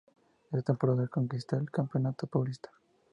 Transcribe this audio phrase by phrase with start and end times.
[0.51, 2.71] Esa temporada conquista el Campeonato Paulista.